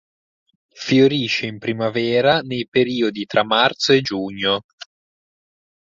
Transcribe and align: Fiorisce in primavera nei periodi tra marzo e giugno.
Fiorisce 0.73 1.45
in 1.45 1.59
primavera 1.59 2.39
nei 2.39 2.67
periodi 2.67 3.27
tra 3.27 3.43
marzo 3.43 3.93
e 3.93 4.01
giugno. 4.01 4.61